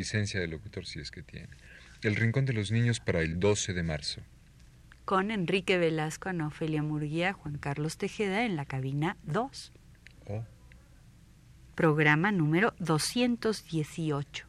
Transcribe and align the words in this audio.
licencia 0.00 0.40
de 0.40 0.48
locutor 0.48 0.86
si 0.86 0.98
es 0.98 1.10
que 1.10 1.22
tiene. 1.22 1.50
El 2.02 2.16
Rincón 2.16 2.46
de 2.46 2.54
los 2.54 2.70
Niños 2.70 3.00
para 3.00 3.20
el 3.20 3.38
12 3.38 3.74
de 3.74 3.82
marzo. 3.82 4.22
Con 5.04 5.30
Enrique 5.30 5.76
Velasco, 5.76 6.30
Ana 6.30 6.46
Ofelia 6.46 6.82
Murguía, 6.82 7.34
Juan 7.34 7.58
Carlos 7.58 7.98
Tejeda 7.98 8.46
en 8.46 8.56
la 8.56 8.64
cabina 8.64 9.18
2. 9.24 9.72
Oh. 10.28 10.44
Programa 11.74 12.32
número 12.32 12.72
218. 12.78 14.46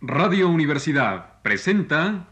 Radio 0.00 0.48
Universidad 0.48 1.40
presenta 1.42 2.31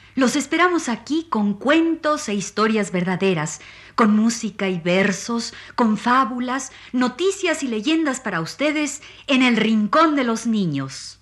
los 0.15 0.35
esperamos 0.35 0.89
aquí 0.89 1.27
con 1.29 1.53
cuentos 1.53 2.27
e 2.29 2.33
historias 2.33 2.91
verdaderas, 2.91 3.61
con 3.95 4.15
música 4.15 4.69
y 4.69 4.79
versos, 4.79 5.53
con 5.75 5.97
fábulas, 5.97 6.71
noticias 6.91 7.63
y 7.63 7.67
leyendas 7.67 8.19
para 8.19 8.41
ustedes 8.41 9.01
en 9.27 9.41
el 9.41 9.57
Rincón 9.57 10.15
de 10.15 10.23
los 10.23 10.47
Niños. 10.47 11.19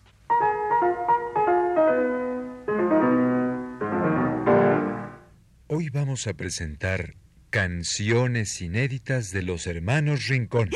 Hoy 5.67 5.89
vamos 5.91 6.25
a 6.27 6.33
presentar 6.33 7.15
canciones 7.51 8.61
inéditas 8.61 9.31
de 9.31 9.43
los 9.43 9.67
hermanos 9.67 10.27
Rincón. 10.27 10.69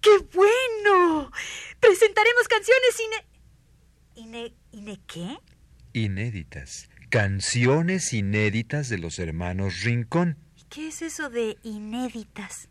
¡Qué 0.00 0.18
bueno! 0.34 1.30
Presentaremos 1.80 2.48
canciones 2.48 3.00
ine... 3.00 3.26
¿Ine... 4.14 4.54
¿Ine 4.72 5.00
qué? 5.06 5.38
Inéditas. 5.94 6.88
Canciones 7.08 8.12
inéditas 8.12 8.88
de 8.88 8.98
los 8.98 9.18
hermanos 9.18 9.82
Rincón. 9.82 10.36
¿Y 10.58 10.64
qué 10.68 10.88
es 10.88 11.02
eso 11.02 11.30
de 11.30 11.56
inéditas? 11.62 12.68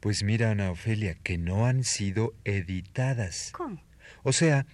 Pues 0.00 0.24
mira, 0.24 0.50
Ana 0.50 0.70
Ofelia, 0.70 1.14
que 1.14 1.38
no 1.38 1.64
han 1.66 1.82
sido 1.82 2.34
editadas. 2.44 3.50
¿Cómo? 3.52 3.82
O 4.24 4.32
sea, 4.32 4.66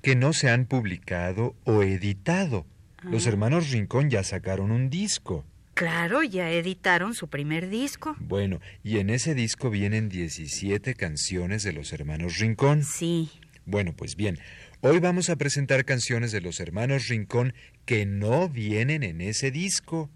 que 0.00 0.14
no 0.14 0.32
se 0.32 0.48
han 0.48 0.66
publicado 0.66 1.56
o 1.64 1.82
editado. 1.82 2.66
Los 3.02 3.26
hermanos 3.26 3.70
Rincón 3.70 4.10
ya 4.10 4.22
sacaron 4.22 4.70
un 4.70 4.90
disco. 4.90 5.44
Claro, 5.74 6.22
ya 6.22 6.50
editaron 6.50 7.14
su 7.14 7.28
primer 7.28 7.68
disco. 7.68 8.14
Bueno, 8.20 8.60
y 8.84 8.98
en 8.98 9.10
ese 9.10 9.34
disco 9.34 9.70
vienen 9.70 10.08
17 10.08 10.94
canciones 10.94 11.62
de 11.62 11.72
los 11.72 11.92
hermanos 11.92 12.38
Rincón. 12.38 12.84
Sí. 12.84 13.30
Bueno, 13.66 13.94
pues 13.94 14.16
bien, 14.16 14.38
hoy 14.80 14.98
vamos 14.98 15.30
a 15.30 15.36
presentar 15.36 15.84
canciones 15.84 16.32
de 16.32 16.40
los 16.40 16.60
hermanos 16.60 17.08
Rincón 17.08 17.54
que 17.84 18.06
no 18.06 18.48
vienen 18.48 19.02
en 19.02 19.20
ese 19.20 19.50
disco. 19.50 20.10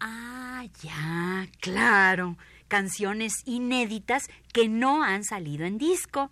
Ah, 0.00 0.66
ya, 0.82 1.48
claro. 1.60 2.36
Canciones 2.68 3.42
inéditas 3.44 4.28
que 4.52 4.68
no 4.68 5.04
han 5.04 5.24
salido 5.24 5.64
en 5.64 5.78
disco. 5.78 6.30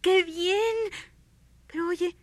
¡Qué 0.00 0.24
bien! 0.24 0.58
Pero 1.68 1.88
oye, 1.88 2.16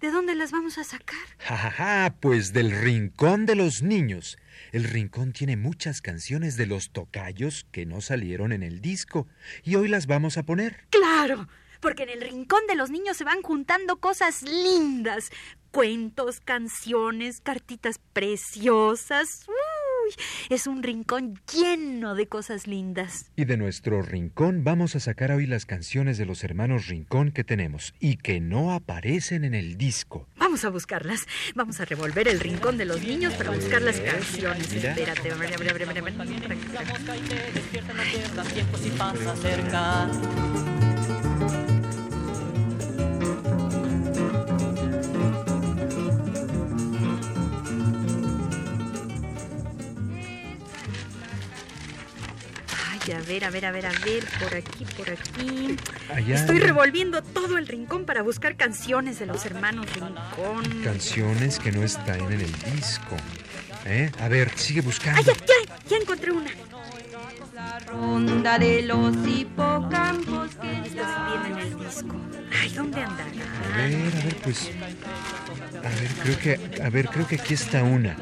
¿de 0.00 0.10
dónde 0.10 0.34
las 0.34 0.52
vamos 0.52 0.78
a 0.78 0.84
sacar? 0.84 1.18
Ja, 1.38 1.56
ja, 1.56 1.70
ja, 1.70 2.16
pues 2.20 2.52
del 2.52 2.70
Rincón 2.70 3.44
de 3.44 3.56
los 3.56 3.82
Niños. 3.82 4.38
El 4.72 4.84
Rincón 4.84 5.32
tiene 5.32 5.56
muchas 5.56 6.00
canciones 6.00 6.56
de 6.56 6.66
los 6.66 6.90
tocayos 6.90 7.66
que 7.72 7.84
no 7.84 8.00
salieron 8.00 8.52
en 8.52 8.62
el 8.62 8.80
disco 8.80 9.26
y 9.64 9.74
hoy 9.74 9.88
las 9.88 10.06
vamos 10.06 10.38
a 10.38 10.44
poner. 10.44 10.86
Claro, 10.90 11.48
porque 11.80 12.04
en 12.04 12.10
el 12.10 12.20
rincón 12.20 12.66
de 12.66 12.76
los 12.76 12.90
niños 12.90 13.16
se 13.16 13.24
van 13.24 13.42
juntando 13.42 13.96
cosas 13.96 14.42
lindas. 14.42 15.30
Cuentos, 15.70 16.40
canciones, 16.40 17.40
cartitas 17.40 18.00
preciosas. 18.14 19.44
Uy, 19.46 20.14
es 20.48 20.66
un 20.66 20.82
rincón 20.82 21.38
lleno 21.52 22.14
de 22.14 22.26
cosas 22.26 22.66
lindas. 22.66 23.30
Y 23.36 23.44
de 23.44 23.56
nuestro 23.56 24.02
Rincón 24.02 24.64
vamos 24.64 24.96
a 24.96 25.00
sacar 25.00 25.32
hoy 25.32 25.46
las 25.46 25.66
canciones 25.66 26.18
de 26.18 26.26
los 26.26 26.44
hermanos 26.44 26.86
Rincón 26.86 27.30
que 27.30 27.44
tenemos 27.44 27.94
y 28.00 28.16
que 28.16 28.40
no 28.40 28.72
aparecen 28.72 29.44
en 29.44 29.54
el 29.54 29.76
disco. 29.76 30.26
Vamos 30.36 30.64
a 30.64 30.70
buscarlas. 30.70 31.26
Vamos 31.54 31.80
a 31.80 31.84
revolver 31.84 32.28
el 32.28 32.40
rincón 32.40 32.78
de 32.78 32.84
los 32.84 33.02
niños 33.02 33.34
para 33.34 33.50
buscar 33.50 33.82
las 33.82 34.00
canciones. 34.00 34.72
Mira. 34.72 34.90
Espérate. 34.92 35.30
a 35.30 35.34
ver, 35.34 35.54
a 35.54 35.56
ver, 35.58 35.68
a 35.68 35.72
ver, 35.72 35.82
a 35.82 35.86
ver, 35.86 35.98
a 35.98 36.02
ver. 36.02 36.14
La 36.72 36.82
mosca 36.84 37.16
y 37.16 37.20
te 37.20 37.52
despierta, 37.52 37.92
no 37.92 38.02
pierdas 38.02 38.54
tiempo 38.54 38.78
si 38.78 38.90
pasa 38.90 39.36
cerca. 39.36 40.75
A 53.14 53.20
ver, 53.20 53.44
a 53.44 53.50
ver, 53.50 53.64
a 53.66 53.70
ver, 53.70 53.86
a 53.86 53.92
ver, 54.04 54.24
por 54.40 54.54
aquí, 54.54 54.84
por 54.96 55.08
aquí. 55.10 55.76
Allá 56.12 56.34
Estoy 56.34 56.58
revolviendo 56.58 57.22
todo 57.22 57.56
el 57.56 57.66
rincón 57.68 58.04
para 58.04 58.22
buscar 58.22 58.56
canciones 58.56 59.18
de 59.18 59.26
los 59.26 59.46
hermanos 59.46 59.86
Rincón. 59.94 60.82
canciones 60.82 61.58
que 61.58 61.70
no 61.72 61.82
están 61.82 62.20
en 62.32 62.40
el 62.40 62.52
disco. 62.74 63.16
¿Eh? 63.84 64.10
A 64.20 64.28
ver, 64.28 64.50
sigue 64.56 64.80
¡Ay, 64.80 64.86
buscando. 64.86 65.22
ya, 65.22 65.32
ya! 65.34 65.76
Ya 65.88 65.96
encontré 65.98 66.32
una. 66.32 66.50
La 67.54 67.78
ronda 67.78 68.58
de 68.58 68.82
los 68.82 69.14
hipocampos 69.26 70.50
que 70.56 70.90
sí 70.90 70.96
viene 70.96 71.60
en 71.62 71.66
el 71.66 71.78
disco. 71.78 72.16
Ay, 72.60 72.68
¿dónde 72.70 73.02
andará? 73.02 73.30
A 73.74 73.76
ver, 73.76 74.12
a 74.14 74.24
ver, 74.24 74.36
pues. 74.42 74.70
A 75.78 75.88
ver, 75.88 76.10
creo 76.22 76.38
que. 76.38 76.82
A 76.82 76.90
ver, 76.90 77.08
creo 77.08 77.26
que 77.26 77.36
aquí 77.36 77.54
está 77.54 77.82
una. 77.84 78.16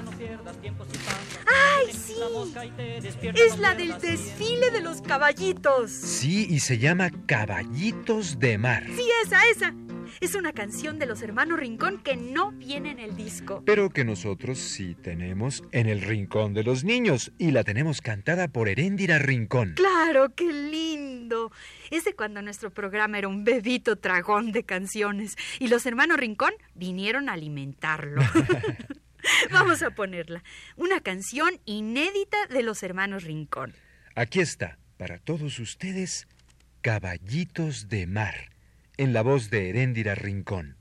Es 3.34 3.58
la 3.58 3.74
del 3.74 3.98
desfile 3.98 4.70
de 4.70 4.80
los 4.80 5.02
caballitos. 5.02 5.90
Sí, 5.90 6.46
y 6.50 6.60
se 6.60 6.78
llama 6.78 7.10
Caballitos 7.26 8.38
de 8.38 8.58
Mar. 8.58 8.84
Sí, 8.94 9.08
esa, 9.24 9.40
esa. 9.48 9.74
Es 10.20 10.34
una 10.34 10.52
canción 10.52 10.98
de 10.98 11.06
los 11.06 11.22
hermanos 11.22 11.58
Rincón 11.58 12.00
que 12.02 12.16
no 12.16 12.52
viene 12.52 12.90
en 12.90 12.98
el 12.98 13.16
disco. 13.16 13.62
Pero 13.66 13.90
que 13.90 14.04
nosotros 14.04 14.58
sí 14.58 14.94
tenemos 14.94 15.64
en 15.72 15.88
el 15.88 16.02
Rincón 16.02 16.54
de 16.54 16.62
los 16.62 16.84
Niños. 16.84 17.32
Y 17.38 17.50
la 17.50 17.64
tenemos 17.64 18.00
cantada 18.00 18.48
por 18.48 18.68
Heréndira 18.68 19.18
Rincón. 19.18 19.74
Claro, 19.74 20.34
qué 20.34 20.52
lindo. 20.52 21.50
Es 21.90 22.04
de 22.04 22.14
cuando 22.14 22.42
nuestro 22.42 22.70
programa 22.70 23.18
era 23.18 23.28
un 23.28 23.44
bebito 23.44 23.96
tragón 23.96 24.52
de 24.52 24.64
canciones 24.64 25.36
y 25.58 25.68
los 25.68 25.84
hermanos 25.86 26.18
Rincón 26.18 26.52
vinieron 26.74 27.28
a 27.28 27.32
alimentarlo. 27.32 28.22
Vamos 29.50 29.82
a 29.82 29.90
ponerla. 29.90 30.42
Una 30.76 31.00
canción 31.00 31.60
inédita 31.64 32.46
de 32.48 32.62
los 32.62 32.82
hermanos 32.82 33.24
Rincón. 33.24 33.74
Aquí 34.14 34.40
está, 34.40 34.78
para 34.96 35.18
todos 35.18 35.58
ustedes, 35.58 36.28
Caballitos 36.80 37.88
de 37.88 38.06
Mar, 38.06 38.50
en 38.96 39.12
la 39.12 39.22
voz 39.22 39.50
de 39.50 39.70
Heréndira 39.70 40.14
Rincón. 40.14 40.76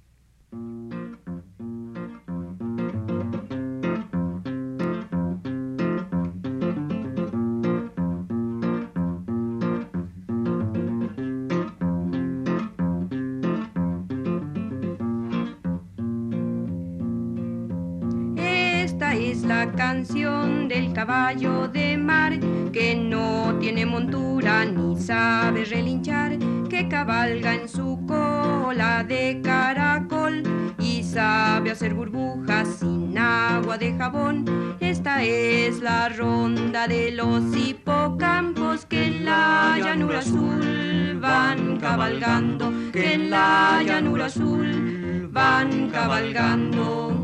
De 21.35 21.97
mar 21.97 22.39
que 22.71 22.95
no 22.95 23.57
tiene 23.59 23.87
montura 23.87 24.65
ni 24.65 24.95
sabe 25.01 25.65
relinchar, 25.65 26.37
que 26.69 26.87
cabalga 26.87 27.55
en 27.55 27.67
su 27.67 28.05
cola 28.05 29.03
de 29.03 29.41
caracol 29.43 30.43
y 30.77 31.01
sabe 31.01 31.71
hacer 31.71 31.95
burbujas 31.95 32.67
sin 32.79 33.17
agua 33.17 33.79
de 33.79 33.95
jabón. 33.97 34.45
Esta 34.79 35.23
es 35.23 35.81
la 35.81 36.09
ronda 36.09 36.87
de 36.87 37.11
los 37.11 37.43
hipocampos 37.55 38.85
que 38.85 39.07
en 39.07 39.25
la 39.25 39.79
llanura 39.79 40.19
azul 40.19 41.17
van 41.19 41.77
cabalgando, 41.77 42.71
que 42.91 43.13
en 43.15 43.31
la 43.31 43.81
llanura 43.83 44.25
azul 44.27 45.29
van 45.31 45.89
cabalgando. 45.89 47.22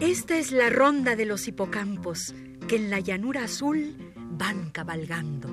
Esta 0.00 0.38
es 0.38 0.50
la 0.50 0.70
ronda 0.70 1.14
de 1.14 1.26
los 1.26 1.46
hipocampos 1.46 2.34
que 2.66 2.76
en 2.76 2.88
la 2.88 3.00
llanura 3.00 3.44
azul 3.44 3.96
van 4.30 4.70
cabalgando. 4.70 5.50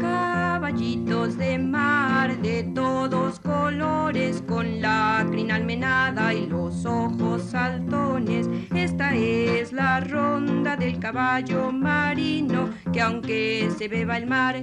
Caballitos 0.00 1.36
de 1.36 1.58
mar 1.58 2.40
de 2.40 2.62
todos 2.72 3.40
colores, 3.40 4.44
con 4.46 4.80
la 4.80 5.26
crin 5.28 5.50
almenada 5.50 6.32
y 6.32 6.46
los 6.46 6.86
ojos 6.86 7.42
saltones. 7.50 8.48
Esta 8.72 9.14
es 9.16 9.72
la 9.72 9.98
ronda 10.00 10.76
del 10.76 11.00
caballo 11.00 11.72
marino, 11.72 12.70
que 12.98 13.02
aunque 13.02 13.70
se 13.78 13.86
beba 13.86 14.16
el 14.16 14.26
mar, 14.26 14.60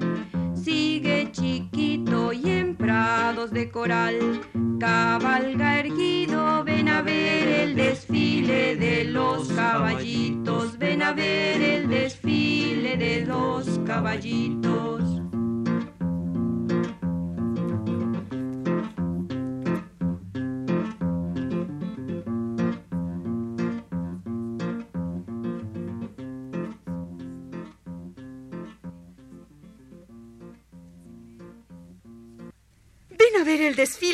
sigue 0.54 1.30
chiquito 1.32 2.34
y 2.34 2.50
en 2.50 2.76
prados 2.76 3.52
de 3.52 3.72
coral. 3.72 4.42
Cabalga 4.78 5.80
erguido, 5.80 6.62
ven 6.66 6.90
a 6.90 7.02
ver 7.02 7.48
el 7.48 7.76
desfile 7.76 8.76
de 8.76 9.06
los 9.06 9.48
caballitos, 9.54 10.78
ven 10.78 11.02
a 11.02 11.14
ver 11.14 11.62
el 11.62 11.88
desfile 11.88 12.98
de 12.98 13.26
los 13.26 13.80
caballitos. 13.86 15.05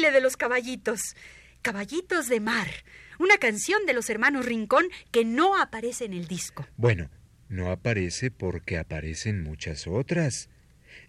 De 0.10 0.22
los 0.22 0.38
caballitos. 0.38 1.16
Caballitos 1.62 2.28
de 2.28 2.40
mar. 2.40 2.68
Una 3.20 3.38
canción 3.38 3.86
de 3.86 3.94
los 3.94 4.10
hermanos 4.10 4.46
Rincón 4.48 4.86
que 5.12 5.24
no 5.24 5.62
aparece 5.62 6.06
en 6.06 6.14
el 6.14 6.28
disco. 6.28 6.66
Bueno, 6.78 7.12
no 7.50 7.70
aparece 7.70 8.32
porque 8.32 8.80
aparecen 8.80 9.44
muchas 9.44 9.86
otras. 9.86 10.50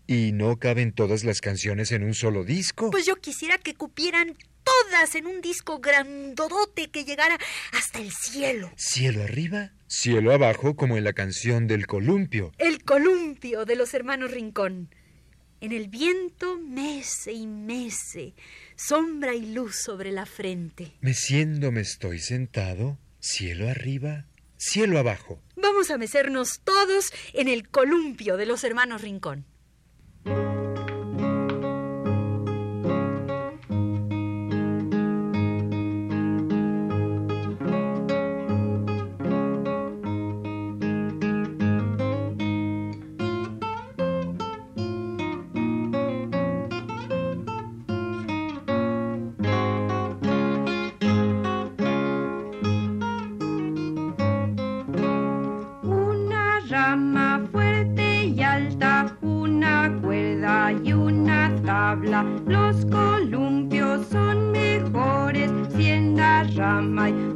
Y 0.07 0.33
no 0.33 0.59
caben 0.59 0.93
todas 0.93 1.25
las 1.25 1.41
canciones 1.41 1.91
en 1.93 2.03
un 2.03 2.13
solo 2.15 2.45
disco. 2.45 2.91
Pues 2.91 3.07
yo 3.07 3.17
quisiera 3.17 3.57
que 3.57 3.75
cupieran 3.75 4.37
todas 4.65 5.15
en 5.15 5.27
un 5.27 5.41
disco 5.41 5.79
grandodote 5.79 6.91
que 6.91 7.05
llegara 7.05 7.39
hasta 7.73 8.01
el 8.01 8.13
cielo. 8.13 8.71
Cielo 8.77 9.23
arriba, 9.23 9.73
cielo 9.87 10.33
abajo, 10.33 10.77
como 10.77 10.97
en 10.97 11.05
la 11.05 11.13
canción 11.13 11.67
del 11.67 11.87
columpio. 11.87 12.53
El 12.59 12.85
columpio 12.85 13.65
de 13.65 13.77
los 13.77 13.95
hermanos 13.95 14.31
Rincón. 14.31 14.91
En 15.63 15.71
el 15.71 15.87
viento 15.87 16.59
mece 16.59 17.31
y 17.31 17.47
mece, 17.47 18.35
sombra 18.75 19.33
y 19.37 19.55
luz 19.55 19.77
sobre 19.77 20.11
la 20.11 20.27
frente. 20.27 20.91
Meciendo 21.01 21.71
me 21.71 21.83
estoy 21.83 22.19
sentado, 22.19 22.99
cielo 23.21 23.69
arriba, 23.69 24.27
cielo 24.57 24.99
abajo. 24.99 25.41
Vamos 25.55 25.93
a 25.93 25.99
mecernos 25.99 26.63
todos 26.65 27.13
en 27.33 27.47
el 27.47 27.69
columpio 27.69 28.37
de 28.37 28.47
los 28.47 28.65
hermanos 28.65 29.03
Rincón. 29.03 29.47
La 66.93 67.32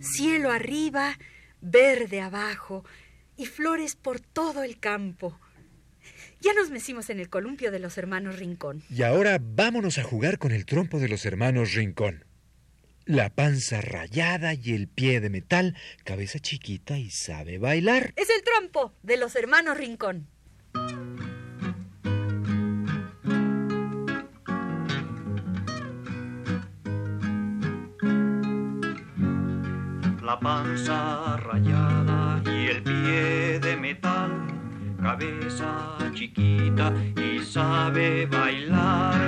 Cielo 0.00 0.50
arriba, 0.50 1.18
verde 1.60 2.20
abajo 2.20 2.84
y 3.36 3.46
flores 3.46 3.96
por 3.96 4.20
todo 4.20 4.62
el 4.62 4.78
campo. 4.78 5.38
Ya 6.40 6.52
nos 6.54 6.70
mecimos 6.70 7.10
en 7.10 7.18
el 7.18 7.28
columpio 7.28 7.70
de 7.70 7.80
los 7.80 7.98
hermanos 7.98 8.38
Rincón. 8.38 8.82
Y 8.90 9.02
ahora 9.02 9.38
vámonos 9.40 9.98
a 9.98 10.04
jugar 10.04 10.38
con 10.38 10.52
el 10.52 10.66
trompo 10.66 10.98
de 11.00 11.08
los 11.08 11.26
hermanos 11.26 11.74
Rincón. 11.74 12.24
La 13.04 13.30
panza 13.30 13.80
rayada 13.80 14.54
y 14.54 14.74
el 14.74 14.86
pie 14.86 15.20
de 15.20 15.30
metal, 15.30 15.76
cabeza 16.04 16.38
chiquita 16.38 16.98
y 16.98 17.10
sabe 17.10 17.58
bailar. 17.58 18.12
Es 18.16 18.28
el 18.30 18.42
trompo 18.42 18.94
de 19.02 19.16
los 19.16 19.34
hermanos 19.34 19.78
Rincón. 19.78 20.28
La 30.28 30.38
panza 30.38 31.38
rayada 31.38 32.42
y 32.44 32.66
el 32.66 32.82
pie 32.82 33.58
de 33.60 33.74
metal, 33.78 34.30
cabeza 35.02 35.96
chiquita 36.12 36.92
y 37.16 37.42
sabe 37.42 38.26
bailar. 38.26 39.18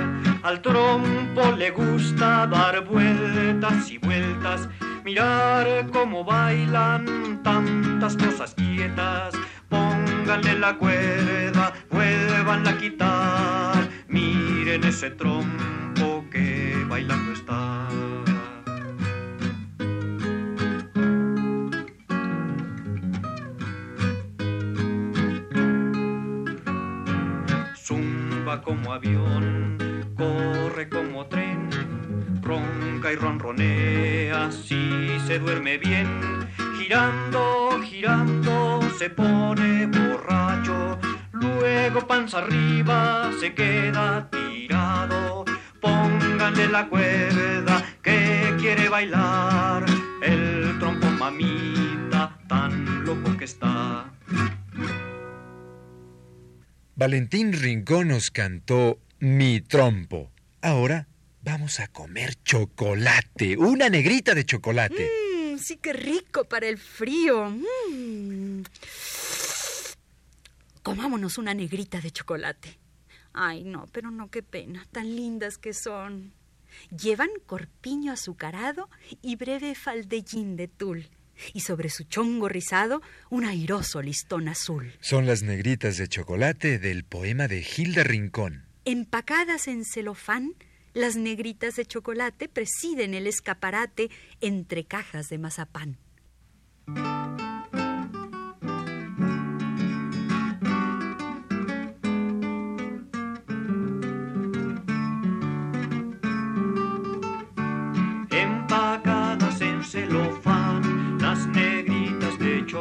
Al 0.43 0.61
trompo 0.61 1.53
le 1.57 1.71
gusta 1.71 2.45
dar 2.45 2.85
vueltas 2.85 3.89
y 3.89 3.97
vueltas, 3.97 4.69
mirar 5.03 5.87
cómo 5.91 6.23
bailan 6.23 7.41
tantas 7.41 8.15
cosas 8.15 8.53
quietas. 8.53 9.33
Pónganle 9.69 10.59
la 10.59 10.77
cuerda, 10.77 11.73
vuelvanla 11.89 12.69
a 12.69 12.77
quitar, 12.77 13.89
miren 14.07 14.83
ese 14.83 15.09
trompo 15.09 16.23
que 16.29 16.75
bailando 16.87 17.33
está. 17.33 18.10
Como 28.59 28.91
avión, 28.91 29.77
corre 30.17 30.89
como 30.89 31.25
tren, 31.27 31.69
ronca 32.41 33.13
y 33.13 33.15
ronronea 33.15 34.51
si 34.51 35.07
se 35.25 35.39
duerme 35.39 35.77
bien, 35.77 36.09
girando, 36.77 37.79
girando 37.81 38.81
se 38.97 39.09
pone 39.09 39.85
borracho, 39.85 40.99
luego 41.31 42.05
panza 42.05 42.39
arriba 42.39 43.31
se 43.39 43.53
queda 43.53 44.29
tirado, 44.29 45.45
pónganle 45.79 46.67
la 46.67 46.89
cuerda 46.89 47.81
que 48.01 48.53
quiere 48.59 48.89
bailar, 48.89 49.85
el 50.21 50.77
trompo 50.77 51.07
mamita 51.07 52.37
tan 52.47 53.05
loco 53.05 53.37
que 53.37 53.45
está. 53.45 54.11
Valentín 56.95 57.53
Rincón 57.53 58.09
nos 58.09 58.31
cantó 58.31 58.99
Mi 59.19 59.61
trompo. 59.61 60.31
Ahora 60.61 61.07
vamos 61.41 61.79
a 61.79 61.87
comer 61.87 62.35
chocolate, 62.43 63.57
una 63.57 63.89
negrita 63.89 64.35
de 64.35 64.45
chocolate. 64.45 65.09
Mmm, 65.09 65.57
sí 65.57 65.77
que 65.77 65.93
rico 65.93 66.45
para 66.45 66.67
el 66.67 66.77
frío. 66.77 67.49
Mm. 67.49 68.63
Comámonos 70.83 71.37
una 71.37 71.53
negrita 71.53 72.01
de 72.01 72.11
chocolate. 72.11 72.77
Ay, 73.33 73.63
no, 73.63 73.87
pero 73.91 74.11
no, 74.11 74.29
qué 74.29 74.43
pena, 74.43 74.85
tan 74.91 75.15
lindas 75.15 75.57
que 75.57 75.73
son. 75.73 76.33
Llevan 76.89 77.29
corpiño 77.45 78.11
azucarado 78.11 78.89
y 79.21 79.37
breve 79.37 79.75
faldellín 79.75 80.57
de 80.57 80.67
tul 80.67 81.07
y 81.53 81.61
sobre 81.61 81.89
su 81.89 82.03
chongo 82.03 82.49
rizado 82.49 83.01
un 83.29 83.45
airoso 83.45 84.01
listón 84.01 84.47
azul. 84.47 84.93
Son 84.99 85.25
las 85.25 85.43
negritas 85.43 85.97
de 85.97 86.07
chocolate 86.07 86.79
del 86.79 87.03
poema 87.03 87.47
de 87.47 87.65
Hilda 87.65 88.03
Rincón. 88.03 88.65
Empacadas 88.85 89.67
en 89.67 89.85
celofán, 89.85 90.55
las 90.93 91.15
negritas 91.15 91.75
de 91.75 91.85
chocolate 91.85 92.49
presiden 92.49 93.13
el 93.13 93.27
escaparate 93.27 94.09
entre 94.41 94.85
cajas 94.85 95.29
de 95.29 95.37
mazapán. 95.37 95.97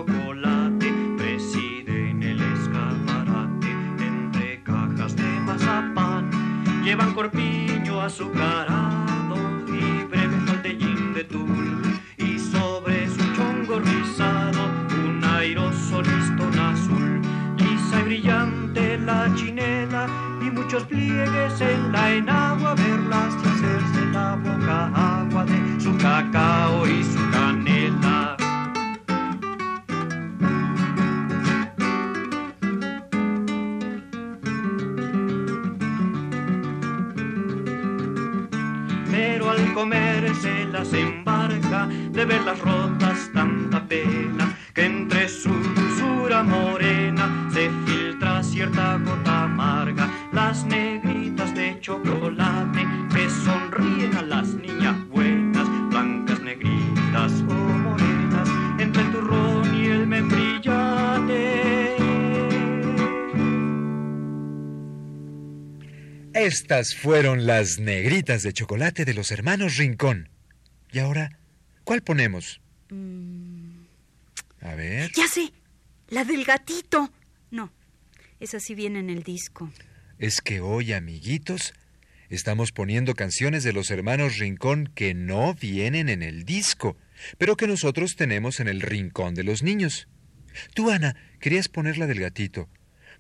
Chocolate 0.01 0.93
presiden 1.19 2.23
el 2.23 2.41
escaparate 2.41 3.71
entre 3.99 4.63
cajas 4.63 5.15
de 5.15 5.23
mazapán. 5.23 6.31
Llevan 6.83 7.13
corpiño 7.13 8.01
azucarado 8.01 8.70
verlas 42.51 42.59
rotas 42.61 43.31
tanta 43.33 43.87
pena 43.87 44.57
que 44.75 44.85
entre 44.85 45.29
su 45.29 45.51
dulzura 45.51 46.43
morena 46.43 47.49
se 47.53 47.71
filtra 47.87 48.43
cierta 48.43 48.99
gota 48.99 49.45
amarga. 49.45 50.11
Las 50.33 50.65
negritas 50.65 51.55
de 51.55 51.79
chocolate 51.81 52.87
que 53.13 53.29
sonríen 53.31 54.17
a 54.17 54.23
las 54.23 54.49
niñas 54.49 54.97
buenas, 55.09 55.69
blancas, 55.91 56.41
negritas 56.41 57.33
o 57.49 57.55
morenas, 57.55 58.49
entre 58.79 59.03
el 59.03 59.13
turrón 59.13 59.75
y 59.75 59.87
el 59.87 60.07
membrillate. 60.07 61.97
Estas 66.33 66.95
fueron 66.95 67.47
las 67.47 67.79
negritas 67.79 68.43
de 68.43 68.53
chocolate 68.53 69.05
de 69.05 69.15
los 69.15 69.31
hermanos 69.31 69.77
Rincón. 69.77 70.31
Y 70.93 71.01
ahora, 71.01 71.40
¿cuál 71.91 72.03
ponemos? 72.03 72.61
A 74.61 74.75
ver. 74.77 75.11
Ya 75.11 75.27
sé, 75.27 75.53
la 76.09 76.25
del 76.25 76.45
gatito. 76.45 77.13
No, 77.51 77.73
esa 78.39 78.61
sí 78.61 78.77
viene 78.77 79.01
en 79.01 79.11
el 79.11 79.25
disco. 79.25 79.73
Es 80.21 80.41
que 80.41 80.61
hoy, 80.61 80.93
amiguitos, 80.93 81.75
estamos 82.29 82.71
poniendo 82.71 83.15
canciones 83.15 83.65
de 83.65 83.73
los 83.73 83.91
hermanos 83.91 84.39
Rincón 84.39 84.93
que 84.95 85.15
no 85.15 85.55
vienen 85.55 86.09
en 86.09 86.23
el 86.23 86.45
disco, 86.45 86.97
pero 87.39 87.57
que 87.57 87.67
nosotros 87.67 88.15
tenemos 88.15 88.61
en 88.61 88.69
el 88.69 88.83
Rincón 88.83 89.35
de 89.35 89.43
los 89.43 89.65
Niños. 89.65 90.07
Tú, 90.75 90.93
Ana, 90.93 91.17
querías 91.41 91.67
poner 91.67 91.99
la 91.99 92.07
del 92.07 92.21
gatito. 92.21 92.69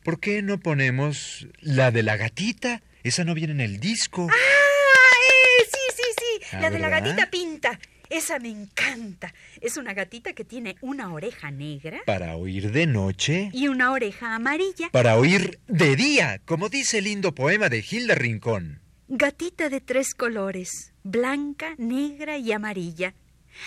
¿Por 0.04 0.20
qué 0.20 0.42
no 0.42 0.60
ponemos 0.60 1.48
la 1.58 1.90
de 1.90 2.04
la 2.04 2.16
gatita? 2.16 2.84
Esa 3.02 3.24
no 3.24 3.34
viene 3.34 3.52
en 3.52 3.62
el 3.62 3.80
disco. 3.80 4.28
¡Ah! 4.30 4.34
eh, 4.36 5.64
sí, 5.64 5.96
sí, 5.96 6.02
sí. 6.20 6.56
La 6.56 6.70
de 6.70 6.78
la 6.78 6.88
gatita 6.88 7.28
pinta. 7.32 7.80
Esa 8.10 8.38
me 8.40 8.48
encanta. 8.50 9.32
Es 9.60 9.76
una 9.76 9.94
gatita 9.94 10.32
que 10.32 10.44
tiene 10.44 10.76
una 10.80 11.12
oreja 11.12 11.50
negra 11.50 12.00
Para 12.06 12.36
oír 12.36 12.72
de 12.72 12.86
noche. 12.86 13.50
y 13.52 13.68
una 13.68 13.92
oreja 13.92 14.34
amarilla. 14.34 14.90
Para 14.90 15.16
oír 15.16 15.60
de 15.68 15.94
día, 15.96 16.40
como 16.44 16.68
dice 16.68 16.98
el 16.98 17.04
lindo 17.04 17.34
poema 17.34 17.68
de 17.68 17.84
Hilda 17.88 18.16
Rincón. 18.16 18.80
Gatita 19.08 19.68
de 19.68 19.80
tres 19.80 20.14
colores, 20.14 20.92
blanca, 21.04 21.74
negra 21.78 22.36
y 22.38 22.52
amarilla. 22.52 23.14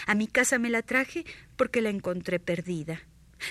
A 0.07 0.15
mi 0.15 0.27
casa 0.27 0.59
me 0.59 0.69
la 0.69 0.81
traje 0.81 1.25
porque 1.55 1.81
la 1.81 1.89
encontré 1.89 2.39
perdida. 2.39 3.01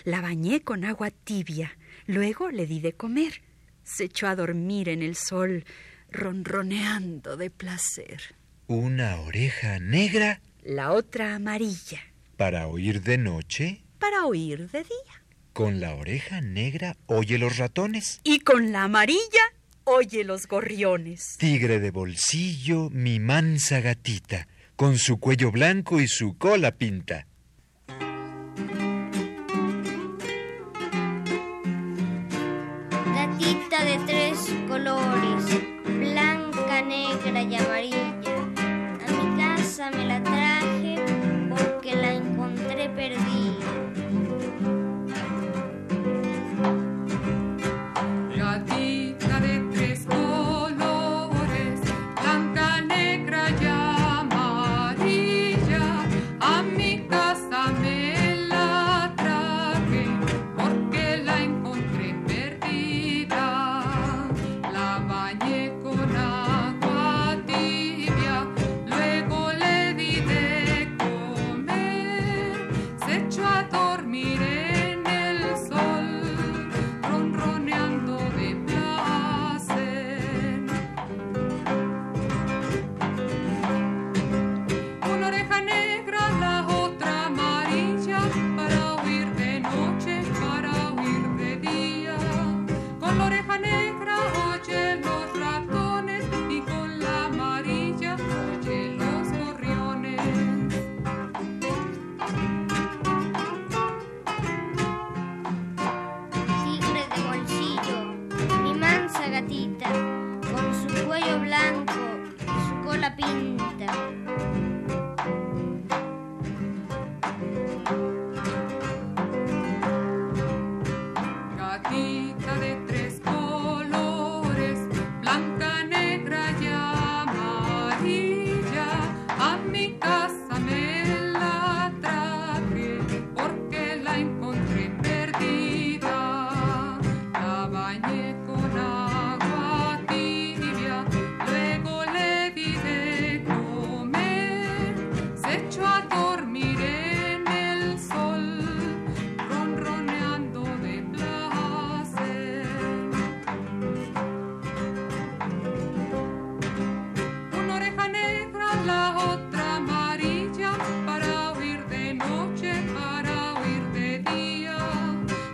La 0.04 0.20
bañé 0.20 0.62
con 0.62 0.84
agua 0.84 1.11
tibia, 1.11 1.76
luego 2.06 2.50
le 2.50 2.66
di 2.66 2.80
de 2.80 2.92
comer. 2.94 3.42
Se 3.84 4.04
echó 4.04 4.26
a 4.26 4.37
dormir 4.37 4.88
en 4.88 5.02
el 5.02 5.16
sol, 5.16 5.64
ronroneando 6.11 7.37
de 7.37 7.50
placer. 7.50 8.34
Una 8.68 9.20
oreja 9.20 9.78
negra 9.78 10.40
La 10.62 10.92
otra 10.92 11.35
amarilla, 11.35 12.00
para 12.37 12.69
oír 12.69 13.02
de 13.02 13.19
noche. 13.19 13.83
para 13.99 14.26
oír 14.26 14.71
de 14.71 14.85
día. 14.85 15.25
Con 15.52 15.81
la 15.81 15.95
oreja 15.95 16.40
negra 16.40 16.97
oye 17.07 17.37
los 17.37 17.59
ratones. 17.59 18.21
Y 18.23 18.40
con 18.40 18.71
la 18.71 18.85
amarilla, 18.85 19.42
oye 19.85 20.23
los 20.23 20.47
gorriones. 20.47 21.37
Tigre 21.38 21.81
de 21.81 21.90
bolsillo, 21.90 22.90
mi 22.90 23.19
mansa 23.19 23.81
gatita, 23.81 24.47
con 24.76 24.99
su 24.99 25.19
cuello 25.19 25.50
blanco 25.50 26.00
y 26.00 26.07
su 26.07 26.38
cola 26.38 26.73
pinta. 26.73 27.26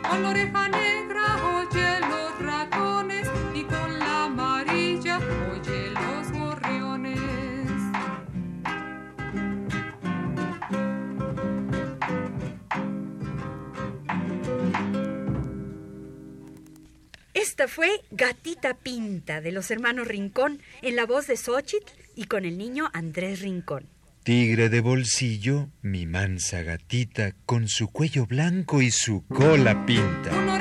Con 0.09 0.23
la 0.23 0.31
oreja 0.31 0.69
negra 0.71 1.37
oye 1.59 2.01
los 2.01 2.39
ratones 2.41 3.29
y 3.55 3.63
con 3.65 3.99
la 3.99 4.25
amarilla 4.25 5.19
oye 5.53 5.91
los 5.91 6.33
gorriones. 6.33 7.19
Esta 17.35 17.69
fue 17.69 17.91
Gatita 18.11 18.75
Pinta 18.75 19.43
de 19.43 19.53
los 19.53 19.71
hermanos 19.71 20.09
Rincón 20.09 20.63
en 20.81 20.97
la 20.97 21.05
voz 21.05 21.27
de 21.27 21.37
Xochitl 21.37 21.93
y 22.15 22.25
con 22.25 22.47
el 22.47 22.57
niño 22.57 22.89
Andrés 22.95 23.41
Rincón. 23.41 23.98
Tigre 24.29 24.69
de 24.69 24.83
bolsillo, 24.83 25.71
mi 25.81 26.05
mansa 26.05 26.61
gatita, 26.61 27.33
con 27.47 27.67
su 27.67 27.89
cuello 27.89 28.27
blanco 28.27 28.83
y 28.83 28.91
su 28.91 29.25
cola 29.27 29.87
pinta. 29.87 30.58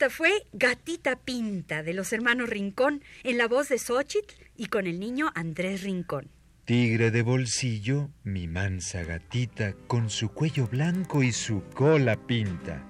Esta 0.00 0.10
fue 0.10 0.30
Gatita 0.52 1.16
Pinta 1.16 1.82
de 1.82 1.92
los 1.92 2.12
hermanos 2.12 2.48
Rincón 2.48 3.02
en 3.24 3.36
la 3.36 3.48
voz 3.48 3.68
de 3.68 3.80
Xochitl 3.80 4.32
y 4.56 4.66
con 4.66 4.86
el 4.86 5.00
niño 5.00 5.32
Andrés 5.34 5.82
Rincón. 5.82 6.30
Tigre 6.64 7.10
de 7.10 7.22
bolsillo, 7.22 8.08
mi 8.22 8.46
mansa 8.46 9.02
gatita, 9.02 9.74
con 9.88 10.08
su 10.08 10.28
cuello 10.28 10.68
blanco 10.68 11.24
y 11.24 11.32
su 11.32 11.64
cola 11.74 12.14
pinta. 12.14 12.80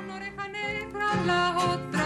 Una 0.00 0.14
oreja 0.14 0.48
negra, 0.48 1.24
la 1.26 1.56
otra 1.58 2.03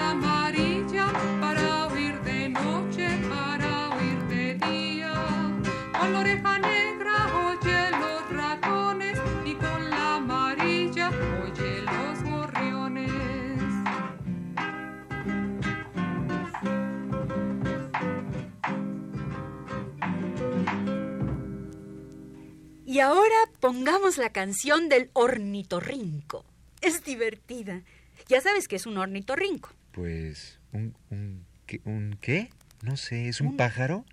Y 22.88 23.00
ahora 23.00 23.36
pongamos 23.60 24.16
la 24.16 24.30
canción 24.30 24.88
del 24.88 25.10
ornitorrinco. 25.12 26.46
Es 26.80 27.04
divertida. 27.04 27.82
Ya 28.28 28.40
sabes 28.40 28.66
que 28.66 28.76
es 28.76 28.86
un 28.86 28.96
ornitorrinco. 28.96 29.68
Pues, 29.92 30.58
¿un, 30.72 30.94
un, 31.10 31.44
qué, 31.66 31.82
un 31.84 32.16
qué? 32.18 32.48
No 32.80 32.96
sé, 32.96 33.28
¿es 33.28 33.42
un 33.42 33.58
pájaro? 33.58 34.06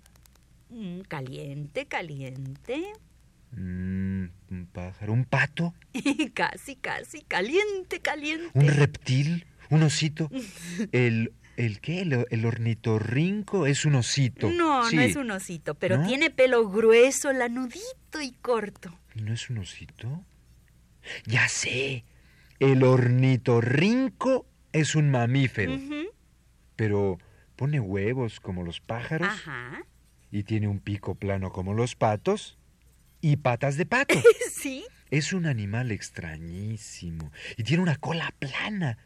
Mm, 0.68 1.00
caliente, 1.08 1.86
caliente. 1.86 2.92
Mm, 3.52 4.26
un 4.50 4.68
pájaro, 4.70 5.14
un 5.14 5.24
pato, 5.24 5.72
casi, 6.34 6.76
casi. 6.76 7.22
Caliente, 7.22 8.00
caliente. 8.00 8.50
un 8.52 8.68
reptil, 8.68 9.46
un 9.70 9.84
osito. 9.84 10.28
El, 10.92 11.32
el 11.56 11.80
qué? 11.80 12.02
El, 12.02 12.26
el 12.30 12.44
ornitorrinco 12.46 13.66
es 13.66 13.84
un 13.84 13.94
osito. 13.96 14.50
No, 14.50 14.88
Sí. 14.88 14.96
no 14.96 15.02
es 15.02 15.16
un 15.16 15.30
osito, 15.30 15.74
pero 15.74 15.98
¿No? 15.98 16.06
tiene 16.06 16.30
pelo 16.30 16.68
grueso, 16.68 17.32
lanudito 17.32 18.20
y 18.22 18.32
corto. 18.32 18.98
¿No 19.14 19.32
es 19.32 19.48
un 19.50 19.58
osito? 19.58 20.24
Ya 21.24 21.48
sé. 21.48 22.04
El 22.58 22.82
ornitorrinco 22.82 24.46
es 24.72 24.94
un 24.94 25.10
mamífero, 25.10 25.78
pero 26.74 27.18
pone 27.56 27.80
huevos 27.80 28.40
como 28.40 28.62
los 28.62 28.80
pájaros 28.80 29.28
Ajá. 29.28 29.82
y 30.30 30.42
tiene 30.42 30.68
un 30.68 30.80
pico 30.80 31.14
plano 31.14 31.50
como 31.52 31.74
los 31.74 31.94
patos 31.96 32.58
y 33.20 33.36
patas 33.36 33.76
de 33.76 33.86
pato. 33.86 34.14
Sí. 34.52 34.84
Es 35.10 35.32
un 35.32 35.46
animal 35.46 35.92
extrañísimo 35.92 37.30
y 37.56 37.62
tiene 37.62 37.82
una 37.82 37.96
cola 37.96 38.34
plana, 38.40 38.98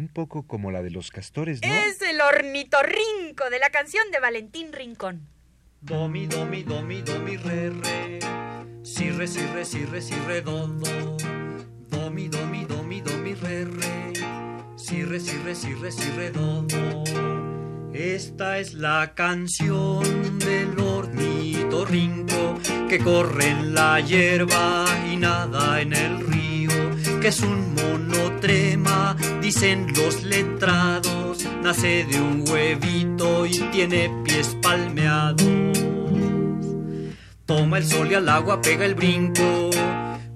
un 0.00 0.08
poco 0.08 0.46
como 0.46 0.70
la 0.70 0.82
de 0.82 0.90
los 0.90 1.10
castores, 1.10 1.60
¿no? 1.62 1.68
Es 1.72 2.00
el 2.00 2.22
ornitorrinco 2.22 3.50
de 3.50 3.58
la 3.58 3.68
canción 3.68 4.10
de 4.10 4.18
Valentín 4.18 4.72
Rincón. 4.72 5.28
Do, 5.82 6.08
mi, 6.08 6.26
do, 6.26 6.46
mi, 6.46 6.62
do, 6.62 6.82
mi, 6.82 7.02
do, 7.02 7.18
mi, 7.20 7.36
re, 7.36 7.68
re. 7.68 8.18
Si, 8.82 9.10
re, 9.10 9.26
si, 9.26 9.40
re, 9.54 9.64
si, 9.64 9.84
re, 9.84 10.00
si, 10.00 10.14
re, 10.26 10.40
do, 10.40 10.66
do. 10.68 11.16
Do, 11.90 12.10
mi, 12.10 12.28
do, 12.28 12.46
mi, 12.46 12.64
do, 12.64 12.82
mi, 12.82 13.02
do, 13.02 13.16
mi, 13.18 13.34
re, 13.34 13.66
re. 13.66 14.12
Si, 14.76 15.04
re, 15.04 15.20
si, 15.20 15.36
re, 15.44 15.54
si, 15.54 15.74
re, 15.74 15.92
si, 15.92 16.10
re, 16.12 16.30
do, 16.30 16.62
do. 16.62 17.04
Esta 17.92 18.58
es 18.58 18.72
la 18.72 19.12
canción 19.14 20.38
del 20.38 20.78
ornitorrinco 20.78 22.58
que 22.88 22.98
corre 22.98 23.48
en 23.48 23.74
la 23.74 24.00
hierba 24.00 24.86
y 25.12 25.16
nada 25.16 25.82
en 25.82 25.92
el 25.92 26.26
río, 26.26 27.20
que 27.20 27.28
es 27.28 27.40
un 27.40 27.74
monotrema, 27.74 29.16
dicen 29.50 29.92
los 29.96 30.22
letrados, 30.22 31.44
nace 31.60 32.04
de 32.04 32.20
un 32.20 32.48
huevito 32.48 33.46
y 33.46 33.58
tiene 33.72 34.08
pies 34.22 34.56
palmeados. 34.62 35.76
Toma 37.46 37.78
el 37.78 37.84
sol 37.84 38.12
y 38.12 38.14
al 38.14 38.28
agua 38.28 38.60
pega 38.60 38.84
el 38.84 38.94
brinco, 38.94 39.70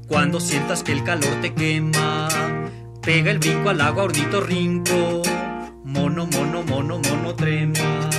cuando 0.08 0.40
sientas 0.40 0.82
que 0.82 0.90
el 0.90 1.04
calor 1.04 1.40
te 1.40 1.54
quema, 1.54 2.28
pega 3.02 3.30
el 3.30 3.38
brinco 3.38 3.68
al 3.68 3.82
agua, 3.82 4.02
ornitorrinco, 4.02 5.22
mono, 5.84 6.26
mono, 6.26 6.64
mono, 6.64 6.98
mono, 6.98 7.34
trema. 7.36 8.10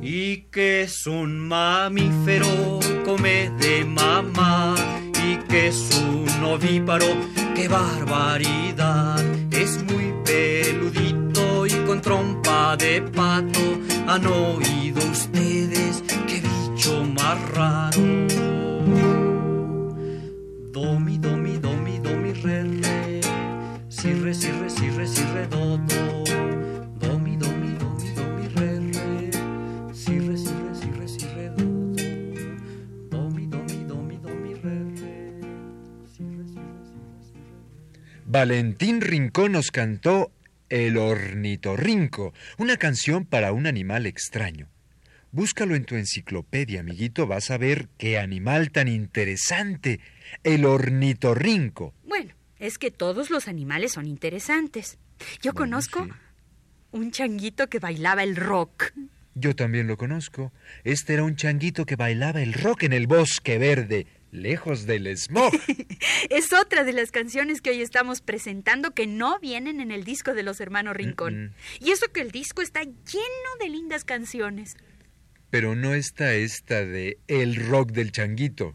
Y 0.00 0.44
que 0.50 0.84
es 0.84 1.06
un 1.06 1.38
mamífero, 1.38 2.80
come 3.04 3.50
de 3.60 3.84
mamá. 3.84 4.74
Y 5.22 5.36
que 5.48 5.68
es 5.68 6.02
un 6.02 6.44
ovíparo, 6.44 7.06
qué 7.54 7.68
barbaridad. 7.68 9.31
Es 9.62 9.80
muy 9.84 10.12
peludito 10.24 11.66
y 11.66 11.70
con 11.86 12.00
trompa 12.00 12.76
de 12.76 13.00
pato. 13.00 13.60
¿Han 14.08 14.26
oído 14.26 15.00
ustedes 15.08 16.02
qué 16.26 16.42
bicho 16.42 17.04
más 17.04 17.38
raro? 17.52 18.02
Do, 20.72 20.98
mi, 20.98 21.16
do, 21.16 21.36
mi, 21.36 21.58
do, 21.58 21.72
mi, 21.76 21.98
do, 22.00 22.10
mi, 22.16 22.32
re, 22.32 22.64
re. 22.64 23.20
Si, 23.88 24.12
re, 24.14 24.34
si, 24.34 24.50
re, 24.50 25.46
do. 25.46 25.76
Do, 25.76 26.21
Valentín 38.36 39.02
Rincón 39.02 39.52
nos 39.52 39.70
cantó 39.70 40.32
El 40.70 40.96
ornitorrinco, 40.96 42.32
una 42.56 42.78
canción 42.78 43.26
para 43.26 43.52
un 43.52 43.66
animal 43.66 44.06
extraño. 44.06 44.70
Búscalo 45.32 45.74
en 45.74 45.84
tu 45.84 45.96
enciclopedia, 45.96 46.80
amiguito, 46.80 47.26
vas 47.26 47.50
a 47.50 47.58
ver 47.58 47.90
qué 47.98 48.18
animal 48.18 48.70
tan 48.70 48.88
interesante, 48.88 50.00
el 50.44 50.64
ornitorrinco. 50.64 51.92
Bueno, 52.04 52.32
es 52.58 52.78
que 52.78 52.90
todos 52.90 53.28
los 53.28 53.48
animales 53.48 53.92
son 53.92 54.06
interesantes. 54.06 54.96
Yo 55.42 55.52
Bueno, 55.52 55.58
conozco 55.76 56.06
sí. 56.06 56.10
un 56.92 57.10
changuito 57.10 57.68
que 57.68 57.80
bailaba 57.80 58.22
el 58.22 58.36
rock. 58.36 58.94
Yo 59.34 59.54
también 59.54 59.86
lo 59.86 59.98
conozco. 59.98 60.54
Este 60.84 61.12
era 61.12 61.24
un 61.24 61.36
changuito 61.36 61.84
que 61.84 61.96
bailaba 61.96 62.40
el 62.42 62.54
rock 62.54 62.84
en 62.84 62.94
el 62.94 63.06
bosque 63.06 63.58
verde, 63.58 64.06
lejos 64.32 64.86
del 64.86 65.06
smog. 65.16 65.52
Es 66.30 66.52
otra 66.52 66.82
de 66.82 66.92
las 66.92 67.12
canciones 67.12 67.60
que 67.60 67.70
hoy 67.70 67.82
estamos 67.82 68.20
presentando 68.20 68.92
que 68.92 69.06
no 69.06 69.38
vienen 69.38 69.80
en 69.80 69.92
el 69.92 70.02
disco 70.02 70.34
de 70.34 70.42
los 70.42 70.60
hermanos 70.60 70.96
Rincón. 70.96 71.34
Mm, 71.34 71.44
mm. 71.44 71.54
Y 71.80 71.90
eso 71.92 72.06
que 72.12 72.22
el 72.22 72.32
disco 72.32 72.62
está 72.62 72.82
lleno 72.82 73.50
de 73.60 73.68
lindas 73.68 74.04
canciones. 74.04 74.76
Pero 75.50 75.76
no 75.76 75.94
está 75.94 76.34
esta 76.34 76.84
de 76.84 77.18
El 77.28 77.56
rock 77.56 77.92
del 77.92 78.10
changuito. 78.10 78.74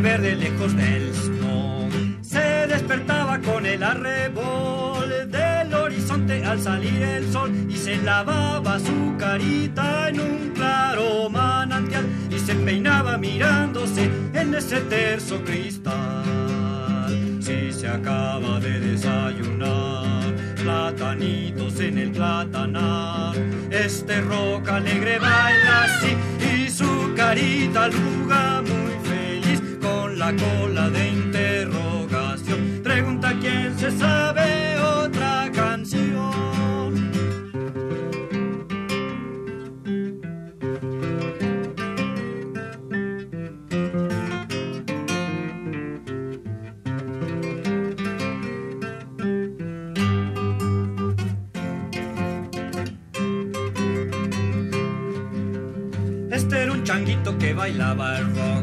Bosque 0.00 0.08
verde 0.08 0.36
lejos 0.36 0.76
del 0.76 1.14
smog. 1.14 1.90
Se 2.22 2.66
despertaba 2.66 3.38
con 3.40 3.66
el 3.66 3.82
arrebol 3.82 5.30
del 5.30 5.74
horizonte 5.74 6.44
al 6.44 6.60
salir 6.60 7.02
el 7.02 7.32
sol 7.32 7.50
y 7.68 7.76
se 7.76 7.96
lavaba 7.98 8.78
su 8.78 9.16
carita 9.18 10.08
en 10.08 10.20
un 10.20 10.50
claro 10.54 11.28
manantial 11.30 12.06
y 12.30 12.38
se 12.38 12.54
peinaba 12.54 13.18
mirándose 13.18 14.10
en 14.32 14.54
ese 14.54 14.80
terso 14.80 15.42
cristal. 15.44 16.24
Sí, 17.40 17.70
acaba 17.86 18.60
de 18.60 18.80
desayunar. 18.80 20.34
Platanitos 20.62 21.80
en 21.80 21.98
el 21.98 22.10
platanar. 22.12 23.34
Este 23.70 24.20
rock 24.20 24.68
alegre 24.68 25.18
baila 25.18 25.84
así 25.84 26.16
y 26.54 26.70
su 26.70 27.14
carita 27.16 27.88
con 27.90 28.79
la 30.32 30.36
cola 30.36 30.90
de 30.90 31.08
interrogación. 31.08 32.80
Pregunta 32.82 33.34
quién 33.40 33.76
se 33.78 33.90
sabe 33.90 34.78
otra 34.78 35.50
canción. 35.52 37.10
Este 56.30 56.62
era 56.62 56.72
un 56.72 56.84
changuito 56.84 57.36
que 57.38 57.52
bailaba 57.52 58.18
el 58.18 58.26
rock 58.34 58.59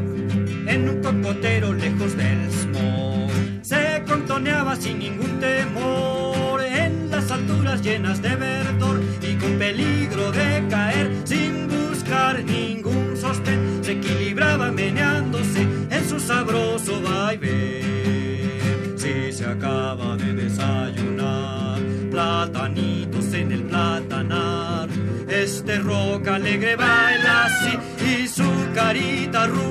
en 0.68 0.88
un 0.88 1.02
cocotero 1.02 1.72
lejos 1.72 2.16
del 2.16 2.50
smog. 2.52 3.30
Se 3.62 4.02
contoneaba 4.06 4.76
sin 4.76 4.98
ningún 4.98 5.40
temor 5.40 6.62
en 6.62 7.10
las 7.10 7.30
alturas 7.30 7.82
llenas 7.82 8.20
de 8.22 8.36
verdor 8.36 9.00
y 9.22 9.34
con 9.34 9.58
peligro 9.58 10.30
de 10.30 10.64
caer 10.68 11.10
sin 11.24 11.68
buscar 11.68 12.44
ningún 12.44 13.16
sostén. 13.16 13.80
Se 13.82 13.92
equilibraba 13.92 14.70
meneándose 14.70 15.62
en 15.90 16.08
su 16.08 16.20
sabroso 16.20 17.00
vaivén. 17.00 18.94
Si 18.96 19.32
se 19.32 19.46
acaba 19.46 20.16
de 20.16 20.34
desayunar, 20.34 21.80
platanitos 22.10 23.32
en 23.32 23.52
el 23.52 23.62
platanar. 23.62 24.88
Este 25.28 25.78
rock 25.78 26.28
alegre 26.28 26.76
baila 26.76 27.44
así 27.44 27.78
y 28.04 28.26
su 28.26 28.50
carita 28.74 29.44
arruga 29.44 29.67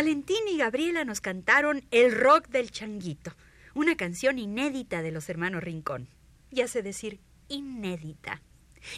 Valentín 0.00 0.48
y 0.50 0.56
Gabriela 0.56 1.04
nos 1.04 1.20
cantaron 1.20 1.84
El 1.90 2.18
rock 2.18 2.48
del 2.48 2.70
changuito, 2.70 3.36
una 3.74 3.96
canción 3.96 4.38
inédita 4.38 5.02
de 5.02 5.10
los 5.10 5.28
hermanos 5.28 5.62
Rincón. 5.62 6.08
Ya 6.50 6.68
sé 6.68 6.80
decir 6.80 7.20
inédita. 7.48 8.40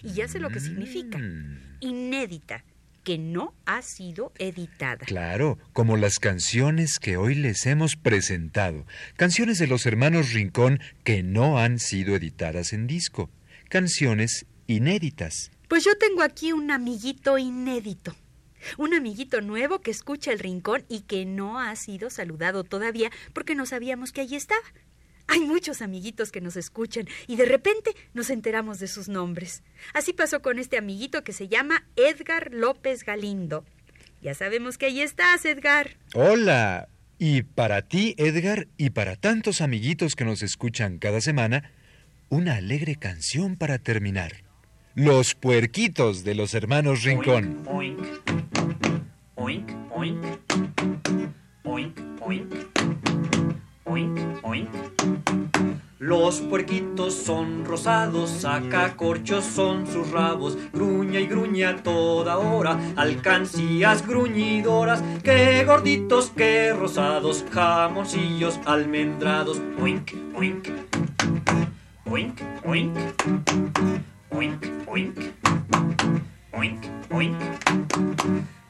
Y 0.04 0.12
ya 0.12 0.28
sé 0.28 0.38
lo 0.38 0.50
que 0.50 0.60
significa. 0.60 1.18
Mm. 1.18 1.78
Inédita, 1.80 2.62
que 3.02 3.18
no 3.18 3.52
ha 3.66 3.82
sido 3.82 4.32
editada. 4.38 5.04
Claro, 5.04 5.58
como 5.72 5.96
las 5.96 6.20
canciones 6.20 7.00
que 7.00 7.16
hoy 7.16 7.34
les 7.34 7.66
hemos 7.66 7.96
presentado. 7.96 8.86
Canciones 9.16 9.58
de 9.58 9.66
los 9.66 9.86
hermanos 9.86 10.32
Rincón 10.32 10.78
que 11.02 11.24
no 11.24 11.58
han 11.58 11.80
sido 11.80 12.14
editadas 12.14 12.72
en 12.72 12.86
disco. 12.86 13.28
Canciones 13.68 14.46
inéditas. 14.68 15.50
Pues 15.66 15.82
yo 15.82 15.98
tengo 15.98 16.22
aquí 16.22 16.52
un 16.52 16.70
amiguito 16.70 17.38
inédito. 17.38 18.14
Un 18.78 18.94
amiguito 18.94 19.40
nuevo 19.40 19.80
que 19.80 19.90
escucha 19.90 20.32
el 20.32 20.38
rincón 20.38 20.84
y 20.88 21.00
que 21.00 21.24
no 21.24 21.60
ha 21.60 21.74
sido 21.76 22.10
saludado 22.10 22.64
todavía 22.64 23.10
porque 23.32 23.54
no 23.54 23.66
sabíamos 23.66 24.12
que 24.12 24.20
allí 24.20 24.36
estaba. 24.36 24.62
Hay 25.28 25.40
muchos 25.40 25.82
amiguitos 25.82 26.32
que 26.32 26.40
nos 26.40 26.56
escuchan 26.56 27.08
y 27.26 27.36
de 27.36 27.46
repente 27.46 27.94
nos 28.12 28.30
enteramos 28.30 28.78
de 28.78 28.88
sus 28.88 29.08
nombres. 29.08 29.62
Así 29.94 30.12
pasó 30.12 30.42
con 30.42 30.58
este 30.58 30.76
amiguito 30.76 31.24
que 31.24 31.32
se 31.32 31.48
llama 31.48 31.86
Edgar 31.96 32.52
López 32.52 33.04
Galindo. 33.04 33.64
Ya 34.20 34.34
sabemos 34.34 34.78
que 34.78 34.86
ahí 34.86 35.00
estás, 35.00 35.44
Edgar. 35.44 35.96
Hola. 36.14 36.88
Y 37.18 37.42
para 37.42 37.82
ti, 37.82 38.14
Edgar, 38.18 38.66
y 38.76 38.90
para 38.90 39.16
tantos 39.16 39.60
amiguitos 39.60 40.16
que 40.16 40.24
nos 40.24 40.42
escuchan 40.42 40.98
cada 40.98 41.20
semana, 41.20 41.70
una 42.28 42.56
alegre 42.56 42.96
canción 42.96 43.56
para 43.56 43.78
terminar. 43.78 44.42
Los 44.94 45.34
puerquitos 45.34 46.22
de 46.22 46.34
los 46.34 46.52
hermanos 46.52 47.02
Rincón. 47.02 47.62
Oink, 47.66 47.98
oink, 49.36 49.70
oink, 49.90 50.24
oink, 51.64 51.98
oink, 52.20 52.54
oink, 53.86 54.18
oink. 54.42 54.68
Los 55.98 56.42
puerquitos 56.42 57.14
son 57.14 57.64
rosados, 57.64 58.28
sacacorchos 58.28 59.46
son 59.46 59.86
sus 59.86 60.10
rabos, 60.10 60.58
gruña 60.74 61.20
y 61.20 61.26
gruña 61.26 61.82
toda 61.82 62.36
hora, 62.36 62.78
alcancías 62.96 64.06
gruñidoras, 64.06 65.02
qué 65.24 65.64
gorditos, 65.64 66.32
qué 66.36 66.74
rosados, 66.74 67.46
jamoncillos 67.50 68.60
almendrados, 68.66 69.58
oink, 69.80 70.12
oink, 70.34 70.68
oink, 72.04 72.40
oink, 72.66 72.98
oink, 74.34 74.66
oink, 74.86 75.18
oink, 76.52 76.84
oink. 77.10 77.36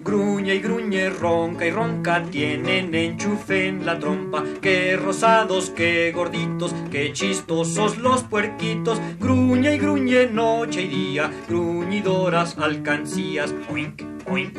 Gruña 0.00 0.54
y 0.54 0.58
gruñe, 0.58 1.10
ronca 1.10 1.64
y 1.64 1.70
ronca, 1.70 2.24
tienen 2.24 2.92
enchufe 2.94 3.68
en 3.68 3.86
la 3.86 3.98
trompa. 3.98 4.42
Qué 4.60 4.96
rosados, 4.96 5.70
qué 5.70 6.10
gorditos, 6.12 6.74
qué 6.90 7.12
chistosos 7.12 7.98
los 7.98 8.24
puerquitos. 8.24 9.00
Gruña 9.20 9.72
y 9.72 9.78
gruñe 9.78 10.26
noche 10.26 10.82
y 10.82 10.88
día, 10.88 11.30
gruñidoras 11.48 12.58
alcancías. 12.58 13.54
Oink, 13.70 14.02
oink, 14.26 14.58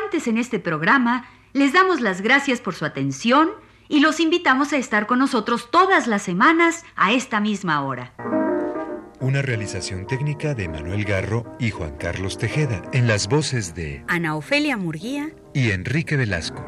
Participantes 0.00 0.28
en 0.28 0.38
este 0.38 0.58
programa 0.58 1.28
les 1.52 1.72
damos 1.72 2.00
las 2.00 2.22
gracias 2.22 2.60
por 2.60 2.74
su 2.74 2.84
atención 2.84 3.50
y 3.88 4.00
los 4.00 4.20
invitamos 4.20 4.72
a 4.72 4.76
estar 4.76 5.06
con 5.06 5.18
nosotros 5.18 5.70
todas 5.70 6.06
las 6.06 6.22
semanas 6.22 6.84
a 6.96 7.12
esta 7.12 7.40
misma 7.40 7.82
hora. 7.84 8.12
Una 9.20 9.42
realización 9.42 10.06
técnica 10.06 10.54
de 10.54 10.68
Manuel 10.68 11.04
Garro 11.04 11.44
y 11.58 11.70
Juan 11.70 11.96
Carlos 11.98 12.38
Tejeda, 12.38 12.82
en 12.92 13.06
las 13.06 13.28
voces 13.28 13.74
de 13.74 14.02
Ana 14.08 14.36
Ofelia 14.36 14.76
Murguía 14.76 15.30
y 15.52 15.70
Enrique 15.70 16.16
Velasco. 16.16 16.64